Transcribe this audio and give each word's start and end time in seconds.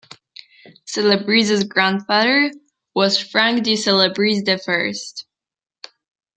Celebrezze's 0.87 1.63
grandfather 1.63 2.51
was 2.95 3.19
Frank 3.21 3.61
D. 3.63 3.75
Celebrezze 3.75 4.43
the 4.43 4.57
First. 4.57 5.27